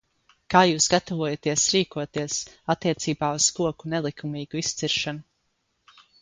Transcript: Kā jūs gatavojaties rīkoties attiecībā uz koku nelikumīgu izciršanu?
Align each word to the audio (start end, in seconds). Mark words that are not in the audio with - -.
Kā 0.51 0.59
jūs 0.67 0.85
gatavojaties 0.93 1.65
rīkoties 1.75 2.37
attiecībā 2.75 3.29
uz 3.41 3.51
koku 3.59 3.93
nelikumīgu 3.95 4.63
izciršanu? 4.65 5.97